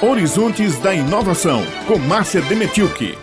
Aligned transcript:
Horizontes 0.00 0.78
da 0.78 0.94
Inovação, 0.94 1.58
com 1.88 1.98
Márcia 1.98 2.40
Demetilke. 2.42 3.18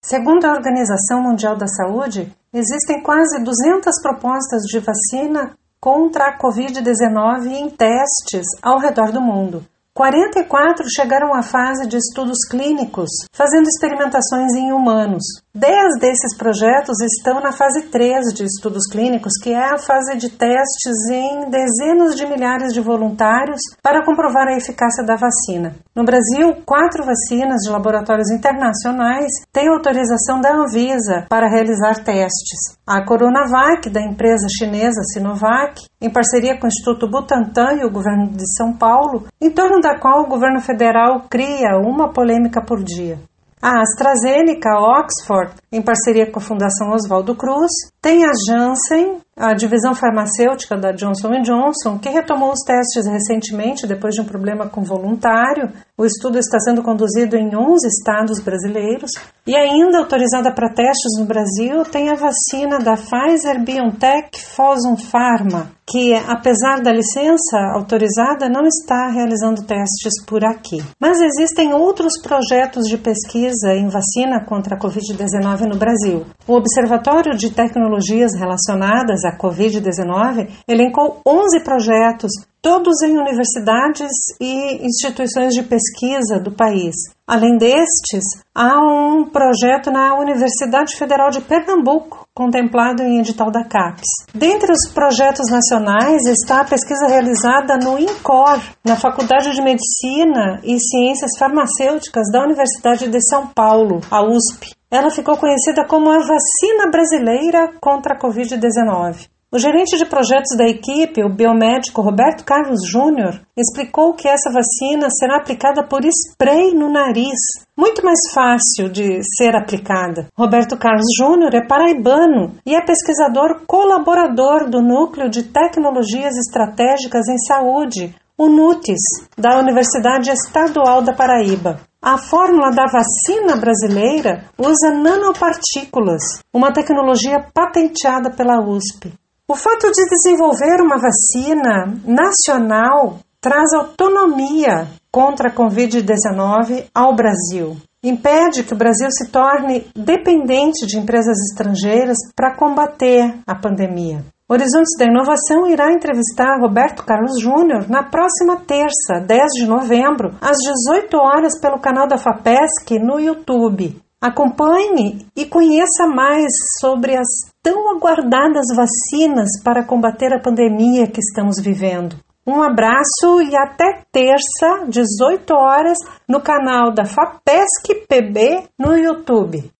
Segundo 0.00 0.44
a 0.44 0.52
Organização 0.52 1.20
Mundial 1.20 1.56
da 1.56 1.66
Saúde, 1.66 2.32
existem 2.54 3.02
quase 3.02 3.42
200 3.42 4.00
propostas 4.00 4.62
de 4.62 4.78
vacina 4.78 5.56
contra 5.80 6.26
a 6.26 6.38
Covid-19 6.38 7.48
em 7.48 7.68
testes 7.68 8.46
ao 8.62 8.78
redor 8.78 9.10
do 9.10 9.20
mundo. 9.20 9.66
44 9.92 10.86
chegaram 10.94 11.34
à 11.34 11.42
fase 11.42 11.88
de 11.88 11.96
estudos 11.96 12.38
clínicos, 12.48 13.10
fazendo 13.34 13.66
experimentações 13.66 14.52
em 14.54 14.72
humanos. 14.72 15.24
Dez 15.52 15.98
desses 15.98 16.36
projetos 16.38 17.00
estão 17.00 17.40
na 17.40 17.50
fase 17.50 17.88
3 17.90 18.32
de 18.32 18.44
estudos 18.44 18.86
clínicos, 18.88 19.32
que 19.42 19.52
é 19.52 19.74
a 19.74 19.78
fase 19.78 20.16
de 20.16 20.30
testes 20.30 21.10
em 21.10 21.50
dezenas 21.50 22.14
de 22.14 22.24
milhares 22.24 22.72
de 22.72 22.80
voluntários 22.80 23.58
para 23.82 24.04
comprovar 24.06 24.46
a 24.46 24.56
eficácia 24.56 25.04
da 25.04 25.16
vacina. 25.16 25.74
No 25.92 26.04
Brasil, 26.04 26.62
quatro 26.64 27.04
vacinas 27.04 27.62
de 27.64 27.68
laboratórios 27.68 28.30
internacionais 28.30 29.26
têm 29.52 29.66
autorização 29.66 30.40
da 30.40 30.54
Anvisa 30.54 31.26
para 31.28 31.50
realizar 31.50 31.96
testes. 32.04 32.78
A 32.86 33.04
Coronavac, 33.04 33.90
da 33.90 34.00
empresa 34.00 34.46
chinesa 34.56 35.02
Sinovac, 35.12 35.82
em 36.00 36.12
parceria 36.12 36.56
com 36.60 36.66
o 36.66 36.68
Instituto 36.68 37.10
Butantan 37.10 37.72
e 37.74 37.84
o 37.84 37.90
governo 37.90 38.28
de 38.28 38.46
São 38.56 38.72
Paulo, 38.78 39.26
em 39.40 39.50
torno 39.50 39.80
da 39.80 39.98
qual 39.98 40.22
o 40.22 40.28
governo 40.28 40.60
federal 40.60 41.24
cria 41.28 41.76
uma 41.76 42.12
polêmica 42.12 42.64
por 42.64 42.84
dia. 42.84 43.18
A 43.62 43.82
AstraZeneca 43.82 44.70
Oxford, 44.80 45.52
em 45.70 45.82
parceria 45.82 46.30
com 46.30 46.38
a 46.38 46.42
Fundação 46.42 46.92
Oswaldo 46.92 47.34
Cruz, 47.34 47.70
tem 48.00 48.24
a 48.24 48.30
Janssen, 48.46 49.20
a 49.40 49.54
divisão 49.54 49.94
farmacêutica 49.94 50.76
da 50.76 50.92
Johnson 50.92 51.40
Johnson, 51.40 51.98
que 51.98 52.10
retomou 52.10 52.52
os 52.52 52.60
testes 52.60 53.06
recentemente 53.06 53.86
depois 53.86 54.14
de 54.14 54.20
um 54.20 54.26
problema 54.26 54.68
com 54.68 54.82
voluntário. 54.82 55.72
O 55.96 56.04
estudo 56.04 56.38
está 56.38 56.58
sendo 56.60 56.82
conduzido 56.82 57.36
em 57.36 57.56
11 57.56 57.86
estados 57.88 58.38
brasileiros 58.40 59.10
e 59.46 59.56
ainda 59.56 59.98
autorizada 59.98 60.52
para 60.52 60.72
testes 60.72 61.18
no 61.18 61.24
Brasil 61.24 61.82
tem 61.84 62.10
a 62.10 62.14
vacina 62.14 62.78
da 62.78 62.94
Pfizer 62.96 63.64
BioNTech 63.64 64.38
Fosun 64.54 64.96
Pharma, 64.96 65.70
que 65.90 66.14
apesar 66.14 66.80
da 66.82 66.92
licença 66.92 67.58
autorizada 67.74 68.48
não 68.48 68.66
está 68.66 69.08
realizando 69.08 69.64
testes 69.64 70.22
por 70.26 70.44
aqui. 70.44 70.78
Mas 71.00 71.20
existem 71.20 71.72
outros 71.74 72.12
projetos 72.22 72.84
de 72.84 72.96
pesquisa 72.96 73.74
em 73.74 73.88
vacina 73.88 74.44
contra 74.46 74.76
a 74.76 74.78
COVID-19 74.78 75.62
no 75.62 75.78
Brasil. 75.78 76.26
O 76.46 76.54
Observatório 76.54 77.36
de 77.36 77.50
Tecnologias 77.50 78.32
Relacionadas 78.38 79.24
à 79.24 79.29
Covid-19 79.36 80.48
elencou 80.66 81.20
11 81.26 81.60
projetos, 81.64 82.30
todos 82.62 83.02
em 83.02 83.16
universidades 83.16 84.10
e 84.40 84.84
instituições 84.84 85.54
de 85.54 85.62
pesquisa 85.62 86.38
do 86.38 86.52
país. 86.52 86.94
Além 87.26 87.56
destes, 87.56 88.24
há 88.54 88.76
um 88.78 89.24
projeto 89.24 89.90
na 89.90 90.18
Universidade 90.18 90.96
Federal 90.96 91.30
de 91.30 91.40
Pernambuco, 91.40 92.26
contemplado 92.34 93.02
em 93.02 93.20
edital 93.20 93.50
da 93.50 93.64
CAPES. 93.64 94.08
Dentre 94.34 94.72
os 94.72 94.92
projetos 94.92 95.50
nacionais 95.50 96.26
está 96.26 96.60
a 96.60 96.64
pesquisa 96.64 97.06
realizada 97.06 97.76
no 97.76 97.98
INCOR, 97.98 98.60
na 98.84 98.96
Faculdade 98.96 99.52
de 99.52 99.62
Medicina 99.62 100.60
e 100.64 100.78
Ciências 100.80 101.38
Farmacêuticas 101.38 102.30
da 102.32 102.42
Universidade 102.42 103.08
de 103.08 103.20
São 103.28 103.46
Paulo, 103.46 104.00
a 104.10 104.22
USP. 104.22 104.79
Ela 104.90 105.10
ficou 105.10 105.36
conhecida 105.36 105.86
como 105.86 106.10
a 106.10 106.18
vacina 106.18 106.90
brasileira 106.90 107.72
contra 107.80 108.14
a 108.14 108.18
Covid-19. 108.18 109.28
O 109.52 109.58
gerente 109.58 109.96
de 109.96 110.04
projetos 110.04 110.56
da 110.56 110.64
equipe, 110.64 111.24
o 111.24 111.28
biomédico 111.28 112.00
Roberto 112.00 112.44
Carlos 112.44 112.80
Júnior, 112.88 113.40
explicou 113.56 114.14
que 114.14 114.28
essa 114.28 114.48
vacina 114.52 115.08
será 115.10 115.38
aplicada 115.38 115.82
por 115.82 116.04
spray 116.04 116.72
no 116.72 116.88
nariz, 116.88 117.38
muito 117.76 118.00
mais 118.04 118.18
fácil 118.32 118.88
de 118.88 119.20
ser 119.36 119.56
aplicada. 119.56 120.28
Roberto 120.38 120.76
Carlos 120.76 121.08
Júnior 121.18 121.52
é 121.52 121.66
paraibano 121.66 122.54
e 122.64 122.76
é 122.76 122.80
pesquisador 122.80 123.62
colaborador 123.66 124.70
do 124.70 124.80
Núcleo 124.80 125.28
de 125.28 125.42
Tecnologias 125.42 126.36
Estratégicas 126.36 127.28
em 127.28 127.38
Saúde, 127.38 128.14
o 128.38 128.48
NUTES, 128.48 129.00
da 129.36 129.58
Universidade 129.58 130.30
Estadual 130.30 131.02
da 131.02 131.12
Paraíba. 131.12 131.89
A 132.02 132.16
fórmula 132.16 132.70
da 132.70 132.86
vacina 132.86 133.56
brasileira 133.56 134.46
usa 134.56 134.90
nanopartículas, 134.90 136.22
uma 136.50 136.72
tecnologia 136.72 137.44
patenteada 137.52 138.30
pela 138.30 138.58
USP. 138.58 139.12
O 139.46 139.54
fato 139.54 139.90
de 139.90 140.08
desenvolver 140.08 140.80
uma 140.80 140.96
vacina 140.96 142.00
nacional 142.06 143.18
traz 143.38 143.74
autonomia 143.74 144.88
contra 145.12 145.50
a 145.50 145.54
Covid-19 145.54 146.86
ao 146.94 147.14
Brasil. 147.14 147.76
Impede 148.02 148.62
que 148.62 148.72
o 148.72 148.78
Brasil 148.78 149.10
se 149.10 149.28
torne 149.28 149.86
dependente 149.94 150.86
de 150.86 150.96
empresas 150.96 151.36
estrangeiras 151.50 152.16
para 152.34 152.56
combater 152.56 153.40
a 153.46 153.54
pandemia. 153.54 154.24
Horizontes 154.52 154.98
da 154.98 155.04
Inovação 155.04 155.68
irá 155.68 155.92
entrevistar 155.92 156.58
Roberto 156.60 157.04
Carlos 157.04 157.40
Júnior 157.40 157.88
na 157.88 158.02
próxima 158.02 158.56
terça, 158.56 159.24
10 159.24 159.42
de 159.52 159.64
novembro, 159.64 160.34
às 160.40 160.56
18 160.56 161.16
horas, 161.16 161.60
pelo 161.60 161.78
canal 161.78 162.08
da 162.08 162.18
FAPESC 162.18 162.98
no 162.98 163.20
YouTube. 163.20 164.02
Acompanhe 164.20 165.24
e 165.36 165.46
conheça 165.46 166.08
mais 166.08 166.50
sobre 166.80 167.16
as 167.16 167.28
tão 167.62 167.96
aguardadas 167.96 168.66
vacinas 168.74 169.50
para 169.62 169.84
combater 169.84 170.34
a 170.34 170.40
pandemia 170.40 171.06
que 171.06 171.20
estamos 171.20 171.62
vivendo. 171.62 172.16
Um 172.44 172.60
abraço 172.60 173.40
e 173.48 173.54
até 173.54 174.02
terça, 174.10 174.84
18 174.88 175.48
horas, 175.54 175.98
no 176.28 176.40
canal 176.40 176.92
da 176.92 177.04
FAPESC 177.04 178.04
PB 178.08 178.64
no 178.76 178.96
YouTube. 178.96 179.70